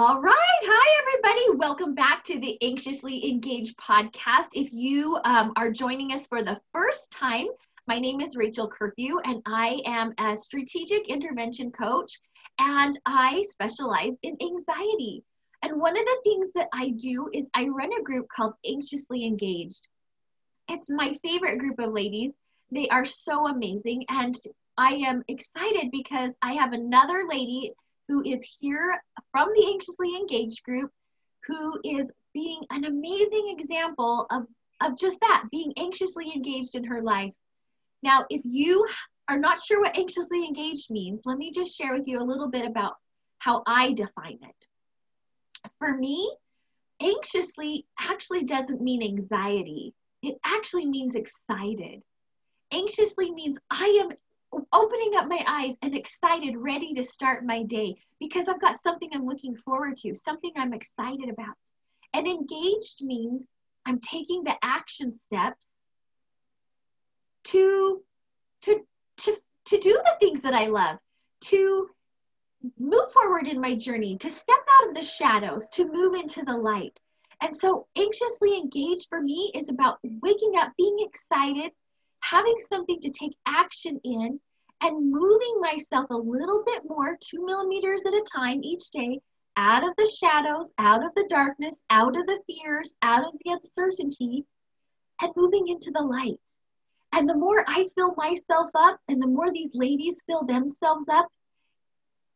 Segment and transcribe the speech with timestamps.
[0.00, 0.32] All right.
[0.62, 1.58] Hi, everybody.
[1.58, 4.46] Welcome back to the Anxiously Engaged podcast.
[4.54, 7.48] If you um, are joining us for the first time,
[7.88, 12.20] my name is Rachel Curfew, and I am a strategic intervention coach,
[12.60, 15.24] and I specialize in anxiety.
[15.62, 19.26] And one of the things that I do is I run a group called Anxiously
[19.26, 19.88] Engaged.
[20.68, 22.30] It's my favorite group of ladies.
[22.70, 24.38] They are so amazing, and
[24.76, 27.74] I am excited because I have another lady
[28.08, 30.90] who is here from the Anxiously Engaged group
[31.46, 34.46] who is being an amazing example of,
[34.80, 37.32] of just that, being anxiously engaged in her life.
[38.02, 38.86] Now, if you
[39.28, 42.48] are not sure what anxiously engaged means, let me just share with you a little
[42.48, 42.94] bit about
[43.38, 44.68] how I define it.
[45.78, 46.34] For me,
[47.00, 52.02] anxiously actually doesn't mean anxiety, it actually means excited.
[52.72, 54.16] Anxiously means I am
[54.52, 59.10] opening up my eyes and excited, ready to start my day because I've got something
[59.12, 61.54] I'm looking forward to, something I'm excited about.
[62.14, 63.48] And engaged means
[63.86, 65.64] I'm taking the action steps
[67.44, 68.02] to
[68.62, 68.80] to
[69.18, 70.98] to to do the things that I love,
[71.42, 71.88] to
[72.78, 76.56] move forward in my journey, to step out of the shadows, to move into the
[76.56, 76.98] light.
[77.40, 81.70] And so anxiously engaged for me is about waking up, being excited,
[82.20, 84.40] having something to take action in
[84.80, 89.20] and moving myself a little bit more, two millimeters at a time each day,
[89.56, 93.50] out of the shadows, out of the darkness, out of the fears, out of the
[93.50, 94.44] uncertainty,
[95.20, 96.38] and moving into the light.
[97.12, 101.26] And the more I fill myself up, and the more these ladies fill themselves up,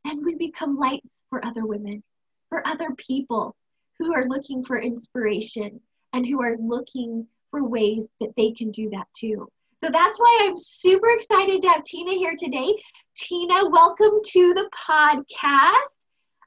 [0.05, 2.03] then we become lights for other women,
[2.49, 3.55] for other people
[3.99, 5.81] who are looking for inspiration
[6.13, 9.49] and who are looking for ways that they can do that too.
[9.83, 12.73] So that's why I'm super excited to have Tina here today.
[13.17, 15.91] Tina, welcome to the podcast.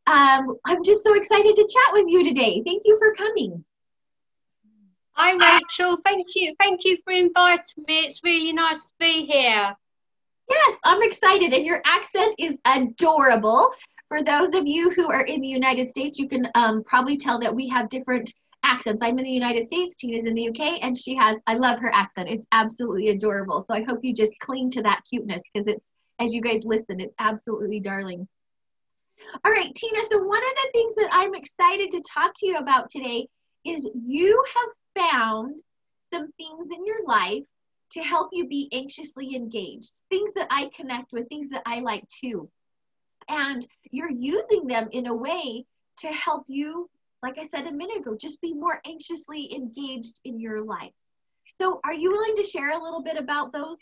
[0.08, 2.62] Um, I'm just so excited to chat with you today.
[2.64, 3.66] Thank you for coming.
[5.18, 5.98] Hi, Rachel.
[6.06, 6.56] Thank you.
[6.62, 8.06] Thank you for inviting me.
[8.06, 9.76] It's really nice to be here.
[10.50, 11.52] Yes, I'm excited.
[11.52, 13.70] And your accent is adorable.
[14.08, 17.42] For those of you who are in the United States, you can um, probably tell
[17.42, 18.34] that we have different
[18.66, 19.02] accents.
[19.04, 21.92] I'm in the United States, Tina's in the UK, and she has, I love her
[21.94, 22.30] accent.
[22.30, 23.62] It's absolutely adorable.
[23.62, 25.90] So I hope you just cling to that cuteness because it's,
[26.20, 28.28] as you guys listen, it's absolutely darling.
[29.44, 32.58] All right, Tina, so one of the things that I'm excited to talk to you
[32.58, 33.28] about today
[33.66, 35.58] is you have found
[36.14, 37.44] some things in your life
[37.92, 42.04] to help you be anxiously engaged, things that I connect with, things that I like
[42.10, 42.50] too.
[43.30, 45.66] And you're using them in a way
[46.00, 46.90] to help you
[47.26, 50.92] like I said a minute ago, just be more anxiously engaged in your life.
[51.60, 53.78] So, are you willing to share a little bit about those,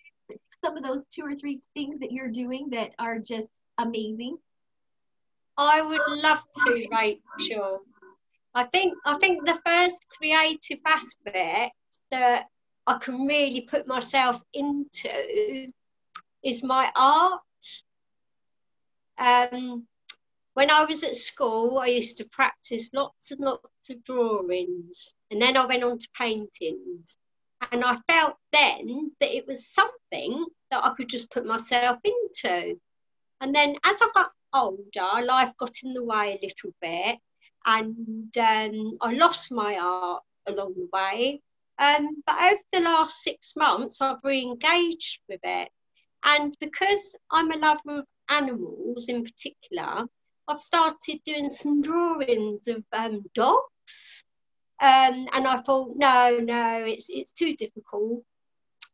[0.63, 4.37] some of those two or three things that you're doing that are just amazing?
[5.57, 7.79] I would love to, Rachel.
[8.55, 11.75] I think I think the first creative aspect
[12.11, 12.45] that
[12.87, 15.67] I can really put myself into
[16.43, 17.41] is my art.
[19.17, 19.85] Um,
[20.53, 25.41] when I was at school, I used to practice lots and lots of drawings, and
[25.41, 27.17] then I went on to paintings.
[27.71, 32.77] And I felt then that it was something that I could just put myself into.
[33.39, 37.19] And then as I got older, life got in the way a little bit,
[37.65, 41.41] and um, I lost my art along the way.
[41.79, 45.69] Um, but over the last six months, I've re engaged with it.
[46.23, 50.05] And because I'm a lover of animals in particular,
[50.47, 54.23] I've started doing some drawings of um, dogs.
[54.81, 58.23] Um, and I thought, no, no, it's it's too difficult.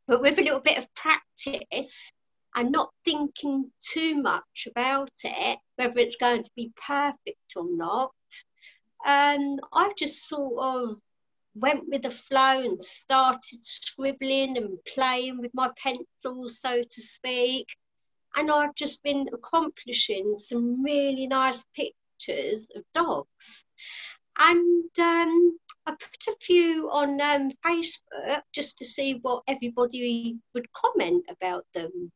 [0.08, 2.12] But with a little bit of practice
[2.56, 8.12] and not thinking too much about it, whether it's going to be perfect or not,
[9.06, 11.02] um, I just sort of
[11.56, 17.68] went with the flow and started scribbling and playing with my pencils, so to speak
[18.36, 23.66] and I've just been accomplishing some really nice pictures of dogs.
[24.38, 30.72] And um, I put a few on um, Facebook just to see what everybody would
[30.72, 32.12] comment about them.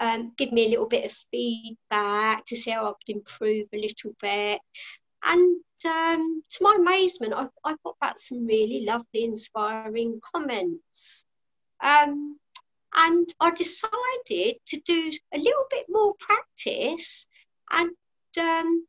[0.00, 3.76] Um, give me a little bit of feedback to see how I could improve a
[3.78, 4.60] little bit.
[5.22, 11.24] And um, to my amazement, I, I got back some really lovely, inspiring comments.
[11.80, 12.38] Um,
[12.94, 17.26] and I decided to do a little bit more practice.
[17.70, 17.90] And
[18.38, 18.86] um,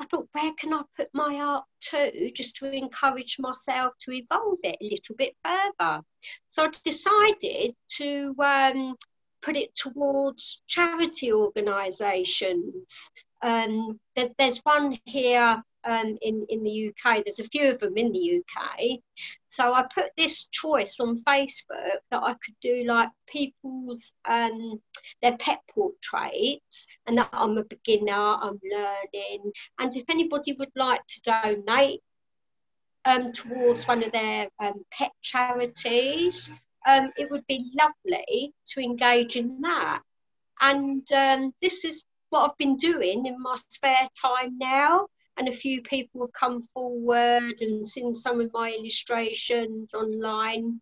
[0.00, 4.58] I thought, where can I put my art to, just to encourage myself to evolve
[4.64, 6.02] it a little bit further?
[6.48, 8.96] So I decided to um,
[9.42, 13.10] put it towards charity organisations.
[13.42, 17.24] Um, there, there's one here um, in, in the UK.
[17.24, 19.00] There's a few of them in the UK.
[19.48, 24.80] So I put this choice on Facebook that I could do like people's um,
[25.22, 29.52] their pet portraits and that I'm a beginner, I'm learning.
[29.78, 32.02] And if anybody would like to donate
[33.04, 36.50] um, towards one of their um, pet charities,
[36.86, 40.02] um, it would be lovely to engage in that.
[40.60, 45.06] And um, this is what I've been doing in my spare time now.
[45.36, 50.80] And a few people have come forward and seen some of my illustrations online.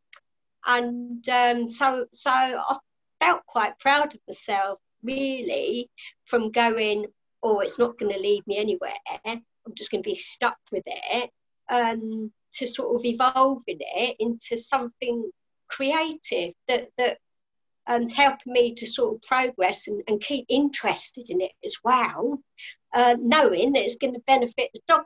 [0.67, 2.77] And um, so, so I
[3.21, 5.91] felt quite proud of myself, really,
[6.27, 7.07] from going,
[7.43, 8.93] oh, it's not going to lead me anywhere.
[9.25, 9.43] I'm
[9.75, 11.31] just going to be stuck with it.
[11.71, 15.31] Um, to sort of evolving it into something
[15.69, 17.19] creative that that
[17.87, 22.41] um, helping me to sort of progress and, and keep interested in it as well,
[22.93, 25.05] uh, knowing that it's going to benefit the dog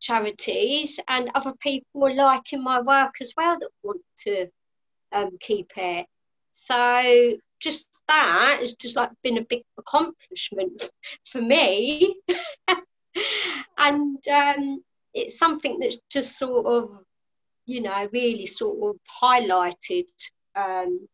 [0.00, 4.46] charities and other people are liking my work as well that want to
[5.12, 6.06] um, keep it.
[6.52, 10.90] So just that has just like been a big accomplishment
[11.24, 12.16] for me.
[13.78, 14.82] and um,
[15.14, 16.98] it's something that's just sort of,
[17.66, 20.06] you know, really sort of highlighted
[20.54, 21.08] um,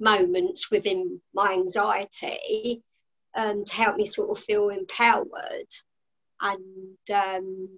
[0.00, 2.82] moments within my anxiety
[3.34, 5.68] um, to help me sort of feel empowered
[6.40, 7.68] and um,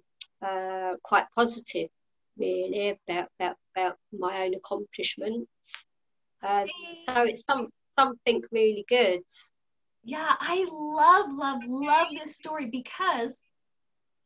[0.41, 1.89] uh, quite positive,
[2.37, 5.49] really, about, about, about my own accomplishments.
[6.43, 6.67] Um,
[7.05, 9.23] so it's some, something really good.
[10.03, 13.31] Yeah, I love, love, love this story because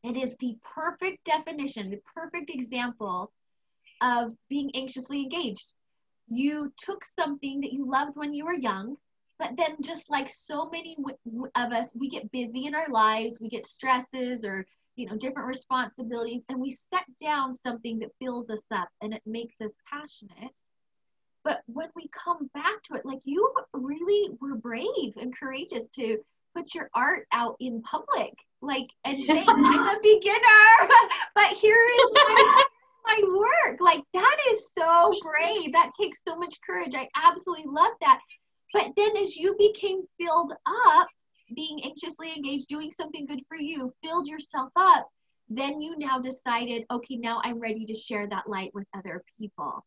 [0.03, 3.31] it is the perfect definition, the perfect example
[4.01, 5.73] of being anxiously engaged
[6.29, 8.95] you took something that you loved when you were young
[9.39, 10.97] but then just like so many
[11.55, 14.65] of us we get busy in our lives we get stresses or
[14.95, 19.21] you know different responsibilities and we set down something that fills us up and it
[19.25, 20.61] makes us passionate
[21.43, 26.17] but when we come back to it like you really were brave and courageous to
[26.55, 30.89] put your art out in public like and say i'm a beginner
[31.35, 32.63] but here is my
[33.05, 33.79] my work.
[33.79, 35.73] Like that is so brave.
[35.73, 36.95] That takes so much courage.
[36.95, 38.19] I absolutely love that.
[38.73, 41.07] But then as you became filled up,
[41.55, 45.07] being anxiously engaged, doing something good for you, filled yourself up,
[45.49, 49.83] then you now decided, okay, now I'm ready to share that light with other people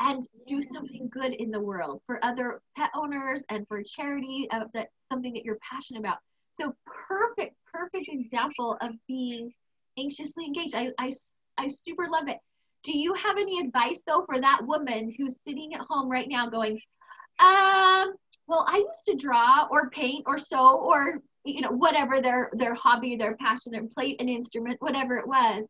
[0.00, 4.70] and do something good in the world for other pet owners and for charity of
[4.74, 6.18] that something that you're passionate about.
[6.54, 9.52] So perfect, perfect example of being
[9.98, 10.74] anxiously engaged.
[10.74, 11.12] I, I,
[11.58, 12.38] I super love it.
[12.84, 16.48] Do you have any advice though for that woman who's sitting at home right now
[16.48, 16.80] going,
[17.38, 18.14] um,
[18.46, 22.74] well, I used to draw or paint or sew or you know whatever their their
[22.74, 25.64] hobby, their passion, their play an instrument, whatever it was.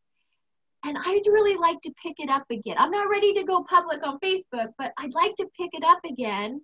[0.84, 2.76] And I'd really like to pick it up again.
[2.76, 6.00] I'm not ready to go public on Facebook, but I'd like to pick it up
[6.04, 6.60] again.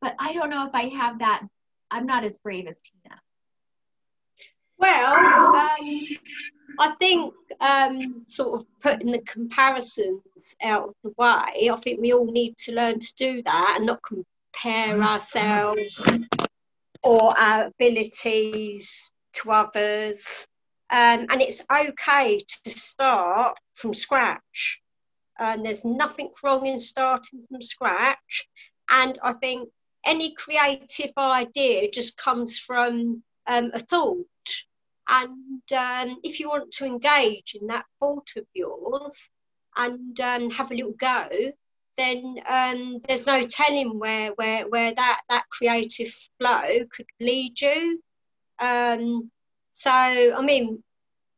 [0.00, 1.42] But I don't know if I have that.
[1.90, 3.20] I'm not as brave as Tina.
[4.78, 5.14] Well,
[5.56, 6.06] um,
[6.78, 12.12] I think um, sort of putting the comparisons out of the way, I think we
[12.12, 16.02] all need to learn to do that and not compare ourselves
[17.02, 20.18] or our abilities to others.
[20.90, 24.80] Um, and it's okay to start from scratch.
[25.38, 28.48] And there's nothing wrong in starting from scratch.
[28.88, 29.68] And I think
[30.04, 34.26] any creative idea just comes from um, a thought
[35.08, 39.30] and um, if you want to engage in that thought of yours
[39.76, 41.28] and um, have a little go,
[41.96, 48.02] then um, there's no telling where, where, where that, that creative flow could lead you.
[48.58, 49.30] Um,
[49.72, 50.82] so, I mean,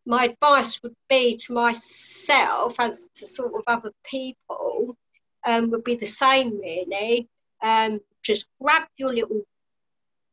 [0.06, 4.96] my advice would be to myself, as to sort of other people,
[5.44, 7.28] um, would be the same really.
[7.60, 9.42] Um, just grab your little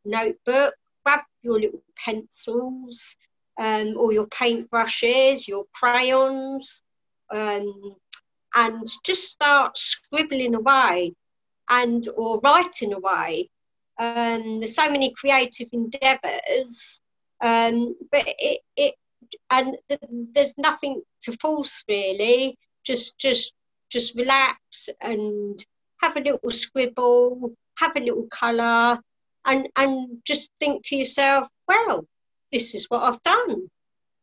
[0.05, 3.15] notebook, grab your little pencils
[3.59, 6.81] um, or your paintbrushes, your crayons,
[7.33, 7.95] um,
[8.55, 11.13] and just start scribbling away
[11.69, 13.49] and or writing away.
[13.97, 17.01] Um, there's so many creative endeavours,
[17.41, 18.95] um, but it, it
[19.49, 20.01] and th-
[20.33, 22.57] there's nothing to force really.
[22.83, 23.53] Just just
[23.89, 25.63] just relax and
[26.01, 28.99] have a little scribble, have a little colour,
[29.45, 32.05] and and just think to yourself, well,
[32.51, 33.69] this is what I've done,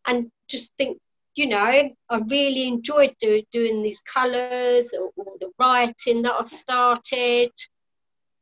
[0.06, 0.98] and just think,
[1.34, 1.94] you know, I
[2.28, 7.50] really enjoyed do, doing these colours or, or, the writing that I've started,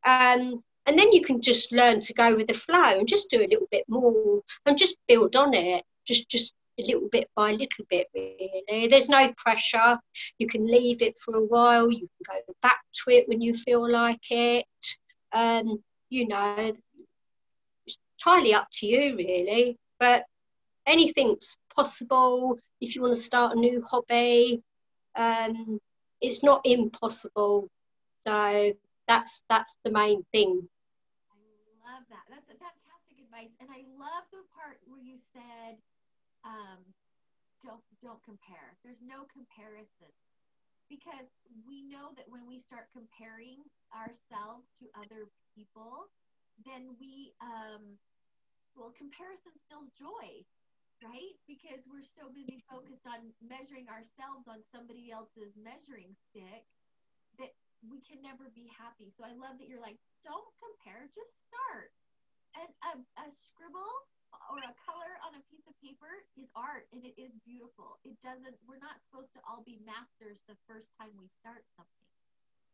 [0.04, 3.38] um, and then you can just learn to go with the flow and just do
[3.38, 5.84] a little bit more and just build on it.
[6.06, 8.88] Just just a little bit by little bit, really.
[8.88, 9.99] There's no pressure.
[10.38, 13.54] You can leave it for a while, you can go back to it when you
[13.54, 14.66] feel like it.
[15.32, 16.73] Um, you know,
[17.87, 19.79] it's entirely up to you, really.
[19.99, 20.25] But
[20.87, 24.62] anything's possible if you want to start a new hobby.
[25.17, 25.81] Um,
[26.21, 27.69] it's not impossible.
[28.26, 28.73] So
[29.09, 30.69] that's that's the main thing.
[31.31, 31.40] I
[31.83, 32.25] love that.
[32.31, 35.79] That's a fantastic advice, and I love the part where you said,
[36.45, 36.79] um,
[37.64, 40.12] "Don't don't compare." There's no comparison
[40.90, 41.30] because
[41.64, 43.62] we know that when we start comparing
[43.94, 46.11] ourselves to other people,
[46.66, 47.97] then we um,
[48.76, 50.26] well, comparison steals joy,
[51.02, 51.35] right?
[51.47, 56.66] Because we're so busy focused on measuring ourselves on somebody else's measuring stick
[57.40, 57.54] that
[57.87, 59.11] we can never be happy.
[59.16, 61.90] So I love that you're like, don't compare, just start.
[62.59, 62.92] And a,
[63.23, 63.94] a scribble
[64.50, 67.99] or a color on a piece of paper is art and it is beautiful.
[68.06, 72.06] It doesn't, we're not supposed to all be masters the first time we start something.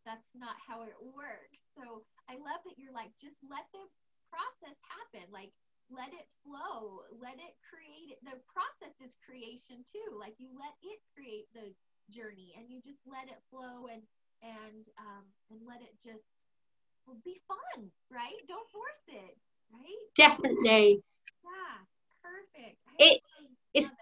[0.04, 1.58] That's not how it works.
[1.75, 3.84] So I love that you're like, just let the
[4.30, 5.26] process happen.
[5.34, 5.50] Like,
[5.90, 7.06] let it flow.
[7.18, 8.18] Let it create.
[8.22, 10.14] The process is creation too.
[10.18, 11.75] Like, you let it create the
[12.10, 14.02] journey and you just let it flow and
[14.42, 16.26] and um, and let it just
[17.25, 18.36] be fun, right?
[18.48, 19.36] Don't force it,
[19.72, 20.06] right?
[20.16, 21.02] Definitely.
[21.47, 21.79] Yeah,
[22.23, 22.76] perfect.
[22.99, 23.23] It
[23.75, 23.93] it's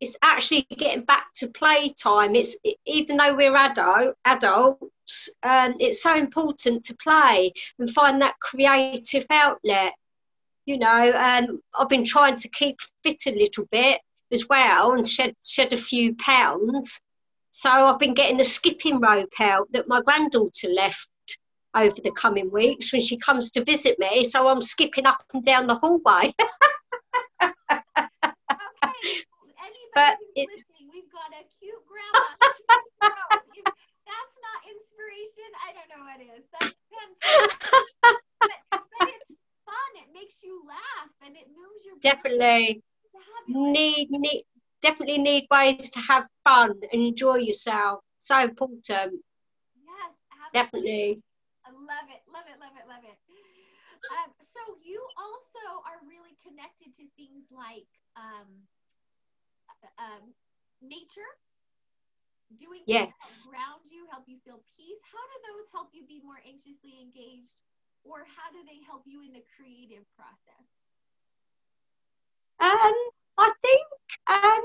[0.00, 2.34] it's actually getting back to playtime.
[2.34, 8.38] It's even though we're adult adults, um, it's so important to play and find that
[8.40, 9.94] creative outlet.
[10.66, 14.00] You know, um, I've been trying to keep fit a little bit
[14.32, 17.00] as well and shed shed a few pounds
[17.52, 21.08] so I've been getting a skipping rope out that my granddaughter left
[21.76, 24.24] over the coming weeks when she comes to visit me.
[24.24, 26.34] So I'm skipping up and down the hallway.
[27.42, 27.52] okay.
[29.94, 32.28] But listening, we've got a cute grandma.
[33.00, 35.48] that's not inspiration.
[35.64, 36.44] I don't know what is.
[36.52, 36.76] That's
[38.44, 39.32] but, but it's
[39.64, 39.90] fun.
[39.96, 41.96] It makes you laugh and it moves your.
[42.02, 42.82] Definitely.
[43.48, 44.44] Need, need
[44.82, 48.00] definitely need ways to have fun and enjoy yourself.
[48.18, 48.84] So important.
[48.84, 50.12] Yes,
[50.52, 50.52] absolutely.
[50.52, 51.22] definitely.
[51.86, 53.14] Love it, love it, love it, love it.
[54.10, 57.86] Um, so you also are really connected to things like
[58.18, 58.50] um,
[59.70, 60.34] uh, um,
[60.82, 61.30] nature,
[62.58, 63.06] doing yes.
[63.22, 64.98] things around you help you feel peace.
[65.06, 67.54] How do those help you be more anxiously engaged,
[68.02, 70.66] or how do they help you in the creative process?
[72.58, 72.98] Um,
[73.38, 73.86] I think
[74.26, 74.64] um,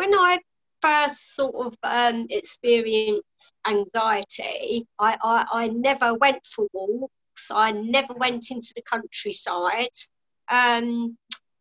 [0.00, 0.40] when I
[0.82, 3.24] first sort of um, experienced
[3.66, 7.50] anxiety, I, I, I never went for walks.
[7.50, 9.90] I never went into the countryside.
[10.48, 11.16] Um,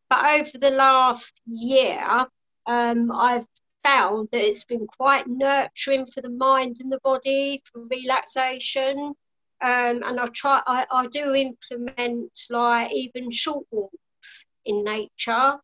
[0.09, 2.25] but over the last year,
[2.65, 3.45] um, I've
[3.83, 9.13] found that it's been quite nurturing for the mind and the body for relaxation.
[9.61, 15.59] Um, and I try, I, I do implement like even short walks in nature.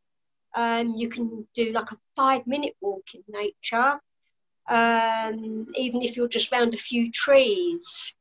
[0.55, 3.99] Um, you can do like a five minute walk in nature,
[4.69, 8.15] um, even if you're just round a few trees.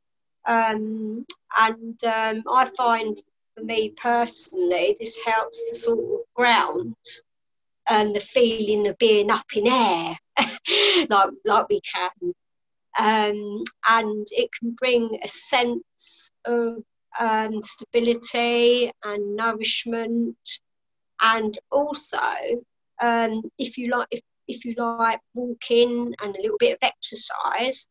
[0.47, 1.25] Um,
[1.57, 3.17] and um, I find
[3.57, 6.97] for me personally, this helps to sort of ground
[7.89, 10.17] and the feeling of being up in air,
[11.09, 12.35] like, like we can.
[12.99, 16.83] Um, and it can bring a sense of
[17.19, 20.37] um, stability and nourishment
[21.21, 22.19] and also
[23.01, 27.89] um, if you like if, if you like walking and a little bit of exercise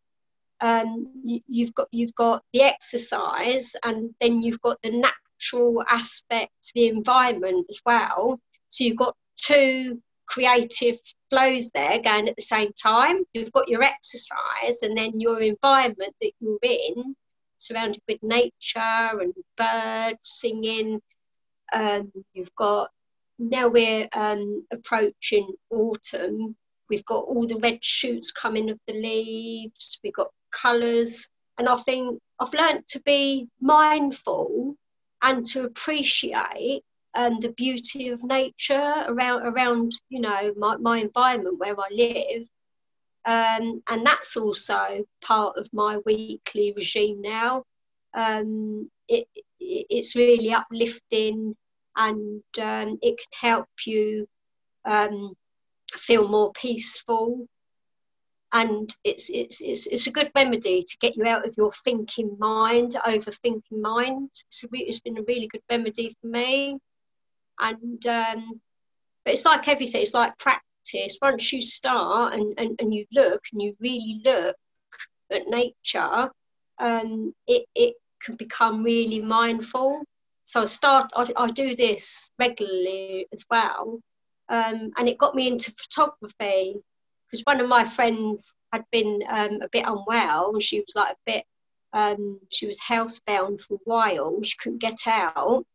[0.61, 6.51] um, you, have got you've got the exercise and then you've got the natural aspect
[6.73, 8.39] the environment as well.
[8.69, 10.97] So you've got two creative
[11.29, 13.23] flows there going at the same time.
[13.33, 17.15] You've got your exercise and then your environment that you're in
[17.57, 21.01] surrounded with nature and birds singing.
[21.73, 22.89] Um, you've got
[23.39, 26.55] now we're um, approaching autumn,
[26.89, 31.77] we've got all the red shoots coming of the leaves, we've got colours, and I
[31.77, 34.75] think I've learned to be mindful
[35.21, 36.83] and to appreciate
[37.15, 42.47] um, the beauty of nature around around you know my, my environment where I live.
[43.25, 47.63] Um, and that's also part of my weekly regime now.
[48.13, 49.27] Um, it,
[49.59, 51.55] it's really uplifting
[51.95, 54.27] and um, it can help you
[54.85, 55.33] um,
[55.91, 57.47] feel more peaceful.
[58.51, 62.35] And it's, it's, it's, it's a good remedy to get you out of your thinking
[62.39, 64.29] mind, overthinking mind.
[64.71, 66.77] Re- it's been a really good remedy for me.
[67.59, 68.62] And um,
[69.25, 70.01] but it's like everything.
[70.01, 71.17] It's like practice.
[71.21, 74.55] Once you start and, and, and you look and you really look
[75.31, 76.29] at nature,
[76.79, 80.01] um, it, it can become really mindful.
[80.45, 84.00] So I start, I, I do this regularly as well.
[84.50, 86.75] Um, and it got me into photography
[87.25, 91.13] because one of my friends had been um, a bit unwell and she was like
[91.13, 91.45] a bit,
[91.93, 94.41] um, she was housebound for a while.
[94.43, 95.65] She couldn't get out.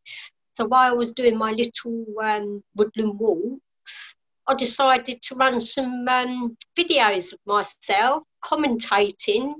[0.55, 6.09] So while I was doing my little um, woodland walks, I decided to run some
[6.09, 9.55] um, videos of myself commentating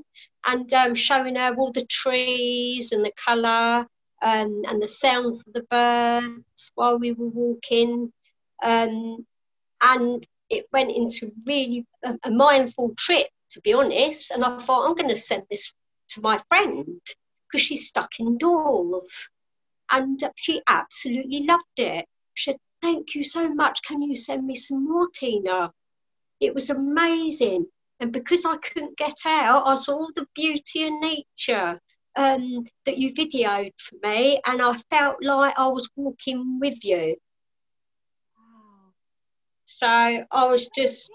[0.45, 3.87] and um, showing her all the trees and the colour
[4.23, 8.13] um, and the sounds of the birds while we were walking.
[8.63, 9.25] Um,
[9.81, 14.31] and it went into really a, a, mindful trip, to be honest.
[14.31, 15.73] And I thought, I'm going to send this
[16.11, 17.01] to my friend
[17.47, 19.31] because she's stuck indoors.
[19.91, 22.07] And she absolutely loved it.
[22.35, 23.83] She said, Thank you so much.
[23.83, 25.73] Can you send me some more, Tina?
[26.41, 27.67] It was amazing.
[28.01, 31.81] And because I couldn't get out, I saw all the beauty and nature
[32.19, 37.17] um, that you videoed for me, and I felt like I was walking with you.
[38.37, 38.93] Wow.
[39.65, 41.11] So I was just,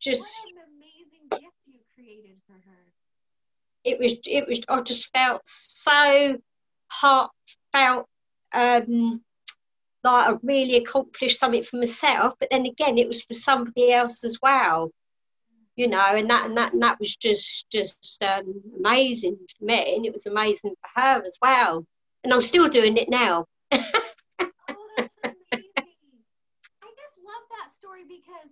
[0.00, 0.22] just.
[0.22, 2.84] What an amazing gift you created for her.
[3.82, 4.60] It was, it was.
[4.68, 6.38] I just felt so
[6.86, 8.06] heartfelt,
[8.52, 9.22] um,
[10.04, 12.34] like I really accomplished something for myself.
[12.38, 14.92] But then again, it was for somebody else as well
[15.76, 19.96] you know, and that and that and that was just just um, amazing for me,
[19.96, 21.84] and it was amazing for her as well.
[22.22, 23.46] And I'm still doing it now.
[23.72, 25.10] oh, that's
[25.52, 26.14] amazing!
[26.80, 28.50] I just love that story because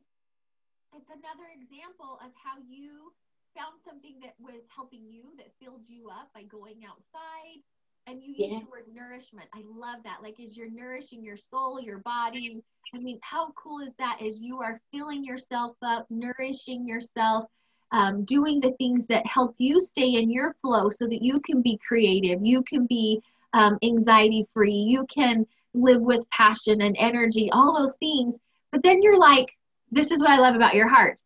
[0.96, 3.12] it's another example of how you
[3.54, 7.60] found something that was helping you, that filled you up by going outside,
[8.06, 8.58] and you use yeah.
[8.60, 9.46] the word nourishment.
[9.54, 10.18] I love that.
[10.22, 12.62] Like, as you're nourishing your soul, your body.
[12.94, 14.20] I mean, how cool is that?
[14.20, 17.46] As you are filling yourself up, nourishing yourself,
[17.92, 21.62] um, doing the things that help you stay in your flow so that you can
[21.62, 23.22] be creative, you can be
[23.52, 28.38] um, anxiety free, you can live with passion and energy, all those things.
[28.72, 29.56] But then you're like,
[29.90, 31.20] this is what I love about your heart.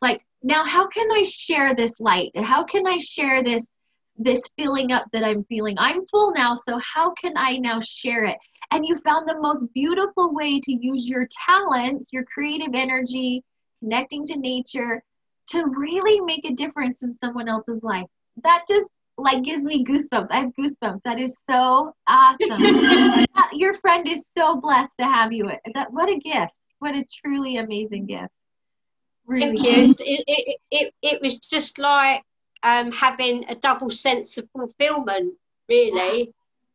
[0.00, 2.30] Like, now how can I share this light?
[2.36, 3.64] How can I share this
[4.16, 5.76] this filling up that I'm feeling.
[5.78, 8.36] I'm full now, so how can I now share it?
[8.70, 13.44] And you found the most beautiful way to use your talents, your creative energy,
[13.80, 15.02] connecting to nature
[15.48, 18.06] to really make a difference in someone else's life.
[18.42, 20.28] That just like gives me goosebumps.
[20.30, 21.02] I have goosebumps.
[21.04, 23.18] That is so awesome.
[23.34, 25.50] Uh, your friend is so blessed to have you.
[25.72, 26.52] That what a gift.
[26.80, 28.28] What a truly amazing gift.
[29.26, 29.56] Really.
[29.56, 29.94] Thank you.
[30.00, 32.22] It, it, it, it was just like
[32.62, 35.34] um, having a double sense of fulfillment,
[35.68, 36.32] really.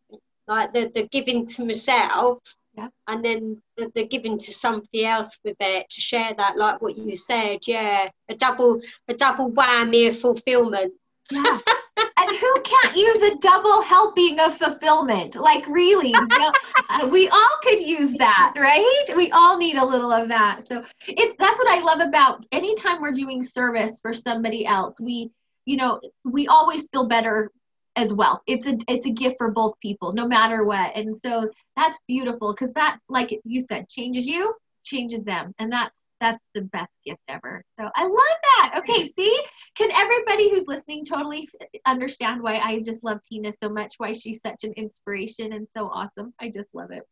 [0.09, 0.17] Yeah.
[0.47, 2.39] Like the, the giving to myself
[2.77, 2.87] yeah.
[3.07, 6.97] and then the, the, giving to somebody else with it to share that, like what
[6.97, 8.09] you said, yeah.
[8.29, 10.93] A double a double whammy of fulfillment.
[11.31, 11.59] Yeah.
[12.17, 15.35] and who can't use a double helping of fulfillment?
[15.35, 16.13] Like, really,
[16.89, 19.05] uh, we all could use that, right?
[19.15, 20.67] We all need a little of that.
[20.67, 24.99] So it's that's what I love about anytime we're doing service for somebody else.
[24.99, 25.31] We
[25.67, 27.51] you know we always feel better
[27.97, 28.41] as well.
[28.47, 30.95] It's a it's a gift for both people no matter what.
[30.95, 34.53] And so that's beautiful because that like you said changes you
[34.85, 35.53] changes them.
[35.59, 37.65] And that's that's the best gift ever.
[37.77, 38.75] So i love that.
[38.79, 39.43] Okay see?
[39.75, 41.49] Can everybody who's listening totally
[41.85, 45.87] understand why i just love tina so much why she's such an inspiration and so
[45.87, 46.33] awesome?
[46.39, 47.03] I just love it.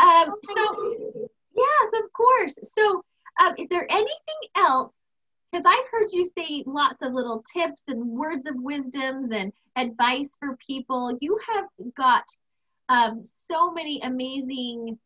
[0.00, 0.94] Um so
[1.54, 2.54] yes of course.
[2.62, 3.04] So
[3.40, 4.98] um, is there anything else
[5.50, 10.28] because I've heard you say lots of little tips and words of wisdoms and advice
[10.38, 11.16] for people.
[11.20, 11.64] You have
[11.96, 12.24] got
[12.88, 14.98] um, so many amazing,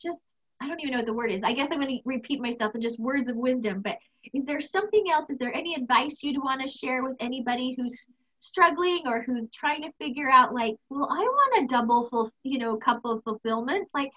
[0.00, 0.18] just
[0.60, 1.42] I don't even know what the word is.
[1.42, 3.80] I guess I'm going to repeat myself and just words of wisdom.
[3.80, 3.98] But
[4.32, 5.28] is there something else?
[5.28, 8.06] Is there any advice you'd want to share with anybody who's
[8.42, 12.58] struggling or who's trying to figure out like, well, I want a double full, you
[12.58, 13.88] know, cup of fulfillment.
[13.94, 14.10] Like,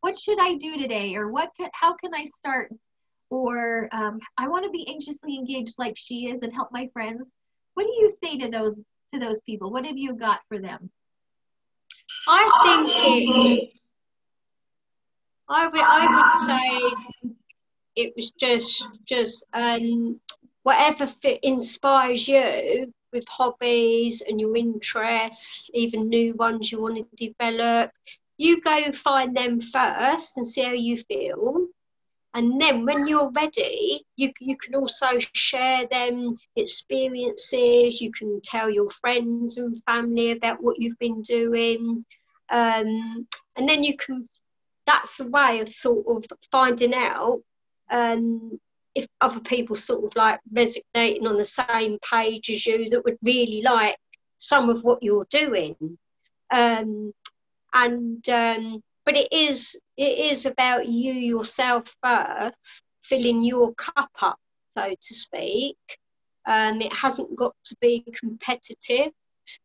[0.00, 1.50] what should I do today, or what?
[1.56, 2.72] Can, how can I start
[3.30, 7.26] or um, I want to be anxiously engaged like she is and help my friends.
[7.74, 8.76] What do you say to those
[9.12, 9.70] to those people?
[9.70, 10.90] What have you got for them?
[12.26, 13.70] I think it.
[15.48, 17.32] I would I would say
[17.96, 20.20] it was just just um,
[20.62, 27.32] whatever fit inspires you with hobbies and your interests, even new ones you want to
[27.32, 27.90] develop.
[28.36, 31.68] You go find them first and see how you feel
[32.34, 38.68] and then when you're ready you, you can also share them experiences you can tell
[38.70, 42.04] your friends and family about what you've been doing
[42.50, 44.28] um, and then you can
[44.86, 47.40] that's a way of sort of finding out
[47.90, 48.58] um,
[48.94, 53.18] if other people sort of like resonating on the same page as you that would
[53.22, 53.96] really like
[54.38, 55.76] some of what you're doing.
[56.50, 57.12] Um,
[57.74, 64.38] and um, but it is it is about you yourself first, filling your cup up,
[64.76, 65.78] so to speak.
[66.44, 69.10] Um, it hasn't got to be competitive,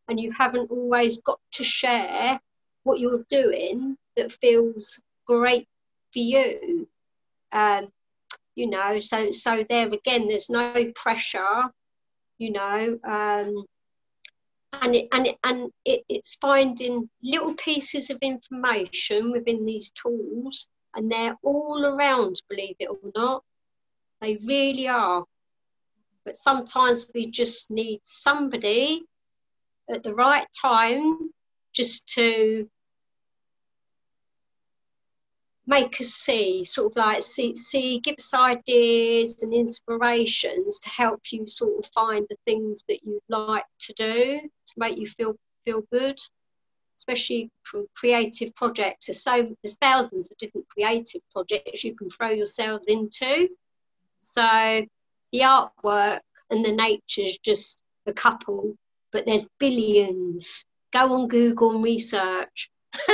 [0.08, 2.39] and you haven't always got to share
[2.84, 5.67] what you're doing that feels great
[6.13, 6.88] for you.
[7.51, 7.89] Um,
[8.56, 11.69] you know, so so there again, there's no pressure.
[12.38, 13.65] You know, um,
[14.81, 20.67] and it, and it, and it, it's finding little pieces of information within these tools,
[20.95, 22.41] and they're all around.
[22.49, 23.43] Believe it or not,
[24.21, 25.23] they really are.
[26.25, 29.03] But sometimes we just need somebody
[29.89, 31.29] at the right time
[31.73, 32.69] just to
[35.65, 41.21] make us see, sort of like see, see, give us ideas and inspirations to help
[41.32, 45.36] you sort of find the things that you'd like to do to make you feel
[45.65, 46.17] feel good.
[46.97, 47.49] Especially
[47.95, 53.49] creative projects, there's so there's thousands of different creative projects you can throw yourselves into.
[54.21, 54.86] So
[55.32, 58.76] the artwork and the nature's just a couple,
[59.12, 60.63] but there's billions.
[60.91, 62.69] Go on Google and research.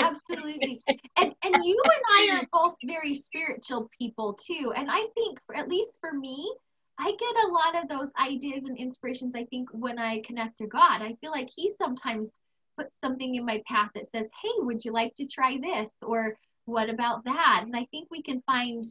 [0.00, 0.82] absolutely.
[1.16, 4.72] And and you and I are both very spiritual people too.
[4.76, 6.54] And I think for, at least for me,
[6.98, 10.66] I get a lot of those ideas and inspirations I think when I connect to
[10.66, 11.02] God.
[11.02, 12.30] I feel like he sometimes
[12.76, 16.36] puts something in my path that says, "Hey, would you like to try this?" or
[16.64, 18.84] "What about that?" And I think we can find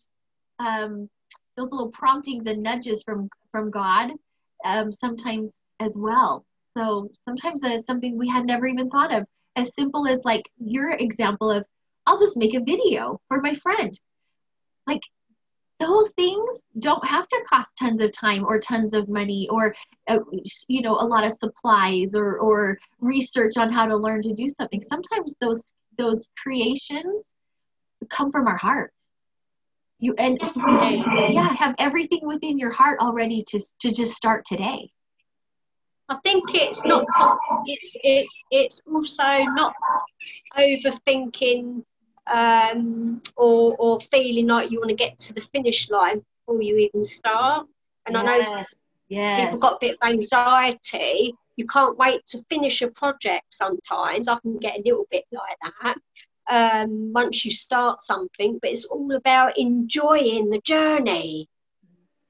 [0.60, 1.10] um,
[1.56, 4.12] those little promptings and nudges from from God
[4.66, 6.46] um, sometimes as well.
[6.78, 9.26] So sometimes it's something we had never even thought of
[9.60, 11.66] as simple as like your example of
[12.06, 14.00] I'll just make a video for my friend.
[14.88, 15.02] Like
[15.80, 19.76] those things don't have to cost tons of time or tons of money or
[20.08, 20.20] uh,
[20.68, 24.48] you know a lot of supplies or or research on how to learn to do
[24.48, 24.82] something.
[24.82, 27.26] Sometimes those those creations
[28.10, 28.96] come from our hearts.
[30.00, 34.90] You and yeah, have everything within your heart already to to just start today.
[36.10, 37.06] I think it's not.
[37.66, 39.76] It's it's it's also not
[40.58, 41.84] overthinking
[42.26, 46.78] um, or or feeling like you want to get to the finish line before you
[46.78, 47.68] even start.
[48.08, 48.26] And yes.
[48.26, 48.64] I know
[49.10, 49.46] yes.
[49.46, 51.36] people got a bit of anxiety.
[51.56, 53.46] You can't wait to finish a project.
[53.52, 55.98] Sometimes I can get a little bit like that.
[56.50, 61.48] Um, once you start something, but it's all about enjoying the journey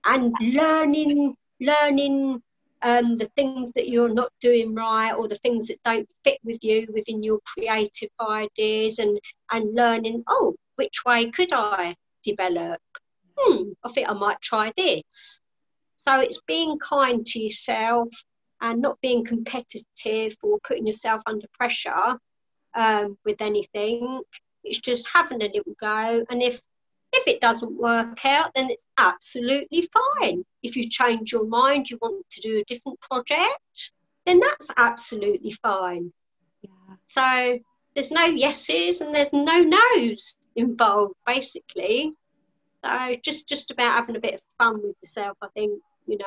[0.03, 2.41] and learning, learning
[2.81, 6.59] um, the things that you're not doing right or the things that don't fit with
[6.61, 9.19] you within your creative ideas and
[9.51, 12.79] and learning oh which way could i develop?
[13.37, 15.03] Hmm i think i might try this.
[15.95, 18.07] So it's being kind to yourself
[18.61, 22.17] and not being competitive or putting yourself under pressure
[22.75, 24.21] um, with anything.
[24.63, 26.25] It's just having a little go.
[26.29, 26.61] And if
[27.11, 30.45] if it doesn't work out, then it's absolutely fine.
[30.61, 33.91] If you change your mind, you want to do a different project,
[34.25, 36.11] then that's absolutely fine.
[36.61, 36.95] Yeah.
[37.07, 37.59] So
[37.95, 42.13] there's no yeses and there's no nos involved, basically.
[42.83, 46.25] So just just about having a bit of fun with yourself, I think, you know.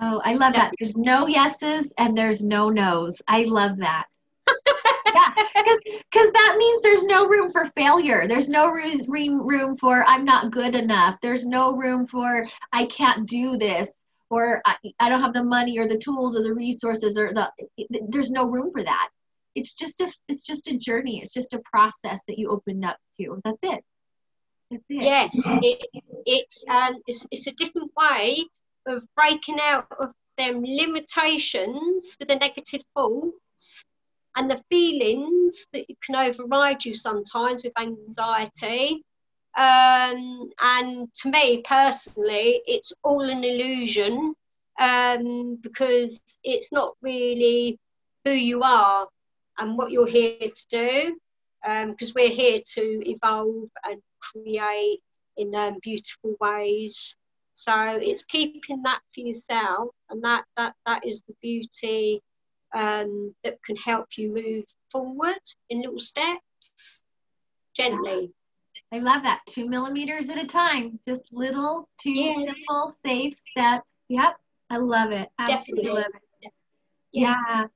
[0.00, 0.72] Oh, I love that.
[0.78, 3.22] There's no yeses and there's no nos.
[3.26, 4.06] I love that
[5.14, 8.26] yeah, because because that means there's no room for failure.
[8.28, 11.18] There's no room room for I'm not good enough.
[11.22, 13.88] There's no room for I can't do this
[14.32, 17.50] or I, I don't have the money or the tools or the resources or the
[18.08, 19.08] there's no room for that.
[19.54, 21.20] It's just a it's just a journey.
[21.20, 23.40] It's just a process that you opened up to.
[23.44, 23.84] That's it.
[24.70, 25.02] That's it.
[25.02, 25.86] Yes, it,
[26.24, 28.46] it's um it's it's a different way
[28.86, 33.84] of breaking out of them limitations with the negative thoughts
[34.36, 39.04] and the feelings that can override you sometimes with anxiety.
[39.56, 44.34] Um, and to me personally, it's all an illusion
[44.78, 47.78] um, because it's not really
[48.24, 49.08] who you are
[49.58, 51.16] and what you're here to do.
[51.62, 55.00] Because um, we're here to evolve and create
[55.36, 57.16] in um, beautiful ways.
[57.54, 62.20] So it's keeping that for yourself, and that that that is the beauty
[62.74, 67.02] um, that can help you move forward in little steps
[67.74, 68.32] gently.
[68.92, 69.40] I love that.
[69.46, 72.34] Two millimeters at a time, just little, two yeah.
[72.34, 73.90] simple, safe steps.
[74.08, 74.36] Yep,
[74.70, 75.28] I love it.
[75.38, 75.90] Absolutely Definitely.
[75.90, 76.52] love it.
[77.12, 77.36] Yeah.
[77.48, 77.66] yeah.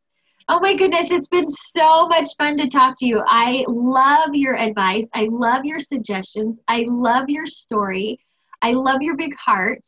[0.49, 3.23] Oh my goodness, it's been so much fun to talk to you.
[3.27, 5.07] I love your advice.
[5.13, 6.61] I love your suggestions.
[6.69, 8.21] I love your story.
[8.63, 9.81] I love your big heart.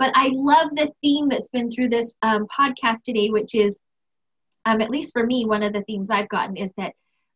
[0.00, 3.80] But I love the theme that's been through this um, podcast today, which is,
[4.64, 6.92] um, at least for me, one of the themes I've gotten is that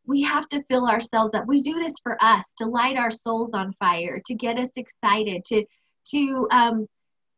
[0.07, 1.47] we have to fill ourselves up.
[1.47, 5.45] We do this for us to light our souls on fire, to get us excited,
[5.47, 5.65] to
[6.11, 6.87] to um,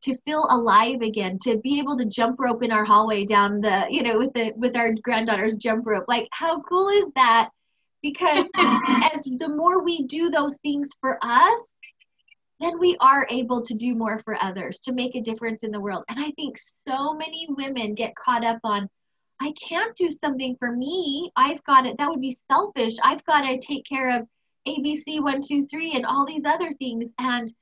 [0.02, 3.86] to feel alive again, to be able to jump rope in our hallway down the,
[3.90, 6.04] you know, with the with our granddaughter's jump rope.
[6.08, 7.50] Like, how cool is that?
[8.02, 11.72] Because as the more we do those things for us,
[12.60, 15.80] then we are able to do more for others, to make a difference in the
[15.80, 16.04] world.
[16.08, 16.56] And I think
[16.88, 18.88] so many women get caught up on,
[19.40, 21.30] I can't do something for me.
[21.36, 21.96] I've got it.
[21.98, 22.96] That would be selfish.
[23.02, 24.26] I've got to take care of
[24.66, 27.08] ABC one, two, three, and all these other things.
[27.18, 27.52] And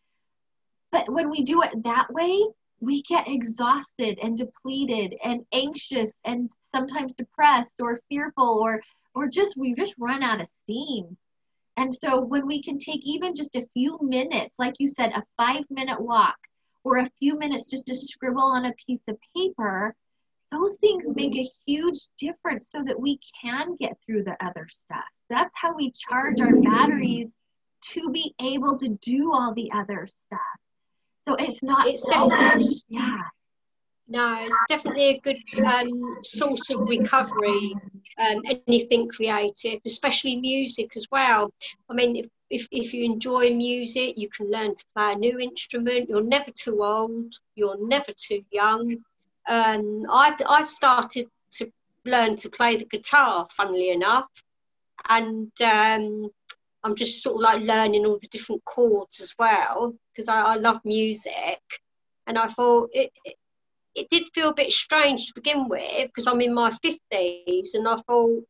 [0.93, 2.41] but when we do it that way,
[2.81, 8.81] we get exhausted and depleted and anxious and sometimes depressed or fearful or
[9.15, 11.17] or just we just run out of steam.
[11.77, 15.25] And so when we can take even just a few minutes, like you said, a
[15.37, 16.37] five minute walk
[16.85, 19.95] or a few minutes just to scribble on a piece of paper,
[20.55, 25.05] those things make a huge difference so that we can get through the other stuff.
[25.29, 27.31] That's how we charge our batteries
[27.93, 30.57] to be able to do all the other stuff.
[31.27, 32.31] So it's not It's selfish.
[32.31, 33.19] definitely- Yeah.
[34.07, 37.75] No, it's definitely a good um, source of recovery.
[38.19, 41.53] Um, anything creative, especially music as well.
[41.89, 45.39] I mean, if, if, if you enjoy music, you can learn to play a new
[45.41, 46.11] instrument.
[46.11, 47.33] You're never too old.
[47.57, 48.99] You're never too young.
[49.49, 51.71] Um, I've I've started to
[52.05, 53.47] learn to play the guitar.
[53.51, 54.29] Funnily enough,
[55.09, 56.31] and um,
[56.83, 60.55] I'm just sort of like learning all the different chords as well because I, I
[60.57, 61.61] love music.
[62.27, 63.37] And I thought it, it
[63.95, 67.87] it did feel a bit strange to begin with because I'm in my 50s and
[67.87, 68.43] I thought,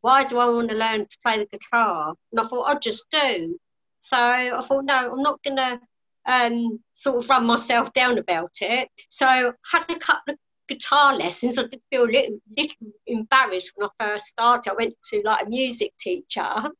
[0.00, 2.14] why do I want to learn to play the guitar?
[2.30, 3.58] And I thought, I'd just do.
[4.00, 5.80] So I thought, no, I'm not going to
[6.26, 8.88] um, sort of run myself down about it.
[9.08, 11.58] So I had a couple of guitar lessons.
[11.58, 14.70] I did feel a little, little embarrassed when I first started.
[14.70, 16.54] I went to like a music teacher.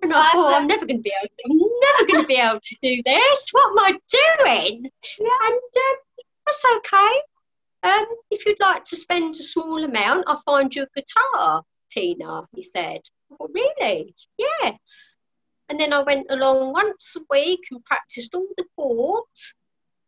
[0.00, 1.26] And I thought, I'm never going to be able.
[1.26, 3.48] To, I'm never going to be able to do this.
[3.50, 3.98] What am I
[4.44, 4.88] doing?
[5.18, 5.28] Yeah.
[5.42, 5.96] And um,
[6.46, 7.20] that's okay.
[7.82, 12.42] Um, if you'd like to spend a small amount, I'll find you a guitar, Tina,
[12.54, 13.00] he said.
[13.32, 14.14] I really?
[14.38, 15.15] Yes.
[15.68, 19.54] And then I went along once a week and practiced all the chords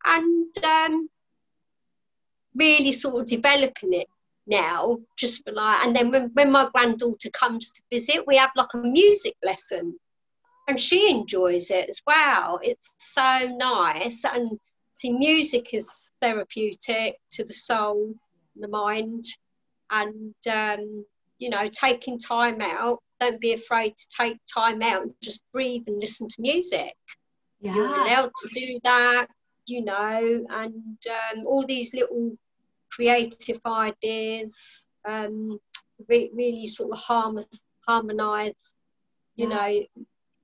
[0.05, 1.09] and um,
[2.55, 4.09] really sort of developing it
[4.47, 8.51] now, just for like, and then when, when my granddaughter comes to visit, we have
[8.57, 9.99] like a music lesson
[10.69, 12.61] and she enjoys it as well.
[12.63, 14.23] It's so nice.
[14.25, 14.61] And
[14.93, 18.15] see, music is therapeutic to the soul,
[18.55, 19.25] the mind,
[19.91, 21.05] and um,
[21.39, 23.03] you know, taking time out.
[23.21, 26.95] Don't be afraid to take time out and just breathe and listen to music.
[27.61, 27.75] Yeah.
[27.75, 29.27] You're allowed to do that,
[29.67, 32.37] you know, and um, all these little
[32.91, 35.59] creative ideas um,
[36.09, 37.41] re- really sort of harm-
[37.87, 38.55] harmonize,
[39.37, 39.55] you Yeah.
[39.57, 39.85] know,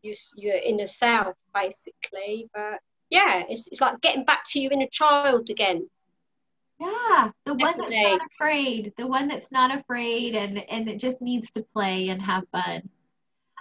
[0.02, 2.48] your, your inner self basically.
[2.52, 5.88] But yeah, it's, it's like getting back to your inner child again.
[6.80, 11.22] Yeah, the one that's not afraid, the one that's not afraid and and it just
[11.22, 12.88] needs to play and have fun.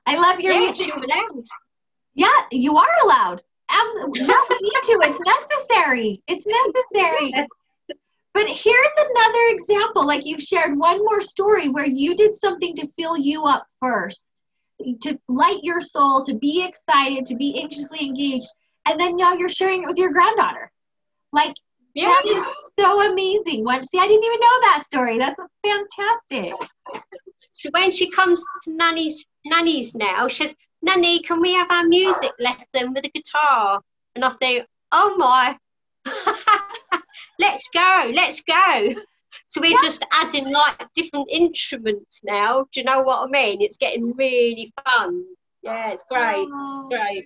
[0.06, 1.44] I love your yeah, you're.
[2.16, 3.42] Yeah, you are allowed.
[3.70, 4.22] Absolutely.
[4.28, 5.00] No, we need to.
[5.04, 6.22] It's necessary.
[6.28, 7.34] It's necessary.
[8.34, 10.06] But here's another example.
[10.06, 14.28] Like you've shared one more story where you did something to fill you up first,
[15.02, 18.48] to light your soul, to be excited, to be anxiously engaged.
[18.86, 20.72] And then now you're sharing it with your granddaughter.
[21.32, 21.56] Like
[21.96, 22.44] Yeah, that is
[22.80, 23.64] so amazing.
[23.64, 25.18] One, see, I didn't even know that story.
[25.20, 26.54] That's fantastic.
[27.52, 31.84] So when she comes to Nanny's Nanny's now, she says, Nanny, can we have our
[31.86, 33.80] music lesson with a guitar?
[34.16, 35.58] And I think, oh my,
[37.40, 38.90] let's go, let's go.
[39.48, 42.66] So we're just adding like different instruments now.
[42.72, 43.62] Do you know what I mean?
[43.62, 45.24] It's getting really fun.
[45.62, 46.88] Yeah, it's great, Oh.
[46.90, 47.26] great.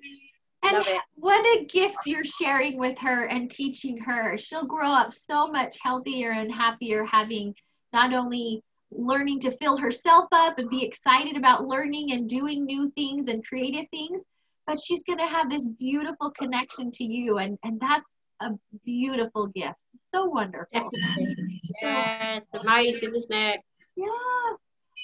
[0.68, 4.38] And what a gift you're sharing with her and teaching her.
[4.38, 7.54] She'll grow up so much healthier and happier having
[7.94, 12.90] not only learning to fill herself up and be excited about learning and doing new
[12.92, 14.24] things and creative things,
[14.66, 17.38] but she's going to have this beautiful connection to you.
[17.38, 18.10] And, and that's
[18.42, 18.52] a
[18.86, 19.76] beautiful gift.
[20.14, 20.68] So wonderful.
[20.74, 21.62] Definitely.
[21.82, 23.62] Yeah, it's amazing, isn't it?
[23.96, 24.06] Yeah.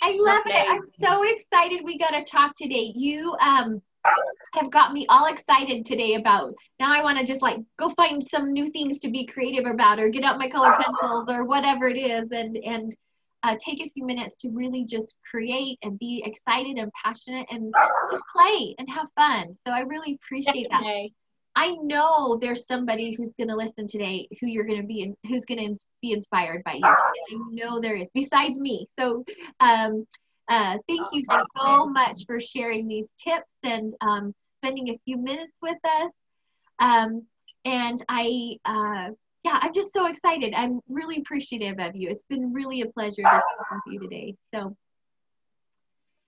[0.02, 0.70] I love it.
[0.70, 2.92] I'm so excited we got to talk today.
[2.96, 3.82] You um
[4.54, 8.24] have got me all excited today about now I want to just like go find
[8.24, 11.88] some new things to be creative about or get out my color pencils or whatever
[11.88, 12.96] it is and and
[13.44, 17.74] uh, take a few minutes to really just create and be excited and passionate and
[18.10, 19.54] just play and have fun.
[19.68, 21.14] So I really appreciate Definitely.
[21.14, 21.62] that.
[21.62, 25.16] I know there's somebody who's going to listen today who you're going to be in,
[25.28, 26.82] who's going to be inspired by you.
[26.82, 26.96] Today.
[27.32, 28.88] I know there is, besides me.
[28.98, 29.24] So
[29.60, 30.08] um,
[30.50, 35.58] uh, thank you so much for sharing these tips and um, spending a few minutes
[35.62, 36.12] with us.
[36.80, 37.26] Um,
[37.66, 39.12] and I, uh,
[39.44, 40.54] yeah, I'm just so excited.
[40.54, 42.10] I'm really appreciative of you.
[42.10, 44.36] It's been really a pleasure to talk with you today.
[44.54, 44.76] So,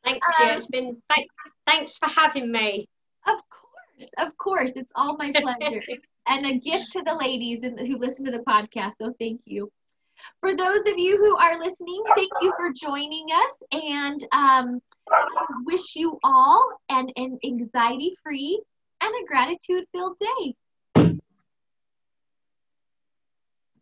[0.03, 0.45] thank you.
[0.47, 1.27] It's been th-
[1.67, 2.87] thanks for having me.
[3.27, 5.81] Of course, of course, it's all my pleasure,
[6.27, 8.93] and a gift to the ladies who listen to the podcast.
[9.01, 9.71] So, thank you.
[10.41, 15.45] For those of you who are listening, thank you for joining us, and um, I
[15.65, 18.61] wish you all an, an anxiety-free
[19.01, 20.55] and a gratitude-filled day.